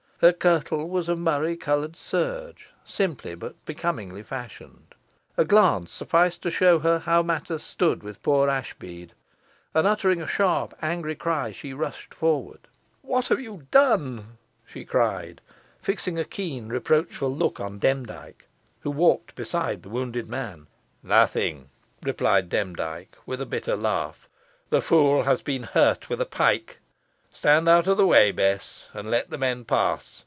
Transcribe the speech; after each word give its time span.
Her 0.23 0.33
kirtle 0.33 0.87
was 0.87 1.09
of 1.09 1.17
murrey 1.17 1.57
coloured 1.57 1.95
serge; 1.95 2.69
simply, 2.85 3.33
but 3.33 3.55
becomingly 3.65 4.21
fashioned. 4.21 4.93
A 5.35 5.43
glance 5.43 5.91
sufficed 5.91 6.43
to 6.43 6.51
show 6.51 6.77
her 6.77 6.99
how 6.99 7.23
matters 7.23 7.63
stood 7.63 8.03
with 8.03 8.21
poor 8.21 8.47
Ashbead, 8.47 9.13
and, 9.73 9.87
uttering 9.87 10.21
a 10.21 10.27
sharp 10.27 10.75
angry 10.79 11.15
cry, 11.15 11.51
she 11.51 11.73
rushed 11.73 12.11
towards 12.11 12.57
him. 12.57 12.61
"What 13.01 13.29
have 13.29 13.41
you 13.41 13.65
done?" 13.71 14.37
she 14.63 14.85
cried, 14.85 15.41
fixing 15.81 16.19
a 16.19 16.23
keen 16.23 16.67
reproachful 16.67 17.35
look 17.35 17.59
on 17.59 17.79
Demdike, 17.79 18.45
who 18.81 18.91
walked 18.91 19.33
beside 19.33 19.81
the 19.81 19.89
wounded 19.89 20.27
man. 20.27 20.67
"Nothing," 21.01 21.71
replied 22.03 22.47
Demdike 22.47 23.17
with 23.25 23.41
a 23.41 23.47
bitter 23.47 23.75
laugh; 23.75 24.29
"the 24.69 24.83
fool 24.83 25.23
has 25.23 25.41
been 25.41 25.63
hurt 25.63 26.09
with 26.11 26.21
a 26.21 26.27
pike. 26.27 26.77
Stand 27.33 27.69
out 27.69 27.87
of 27.87 27.95
the 27.95 28.05
way, 28.05 28.29
Bess, 28.33 28.89
and 28.93 29.09
let 29.09 29.29
the 29.29 29.37
men 29.37 29.63
pass. 29.63 30.19